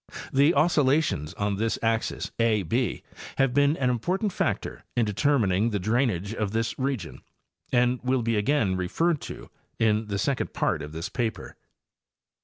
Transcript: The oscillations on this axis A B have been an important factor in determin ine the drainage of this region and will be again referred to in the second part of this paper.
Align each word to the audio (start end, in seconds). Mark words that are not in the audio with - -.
The 0.33 0.55
oscillations 0.55 1.35
on 1.35 1.57
this 1.57 1.77
axis 1.83 2.31
A 2.39 2.63
B 2.63 3.03
have 3.37 3.53
been 3.53 3.77
an 3.77 3.91
important 3.91 4.33
factor 4.33 4.83
in 4.95 5.05
determin 5.05 5.55
ine 5.55 5.69
the 5.69 5.77
drainage 5.77 6.33
of 6.33 6.53
this 6.53 6.79
region 6.79 7.21
and 7.71 7.99
will 8.01 8.23
be 8.23 8.35
again 8.35 8.75
referred 8.75 9.21
to 9.29 9.51
in 9.77 10.07
the 10.07 10.17
second 10.17 10.53
part 10.53 10.81
of 10.81 10.91
this 10.91 11.07
paper. 11.07 11.55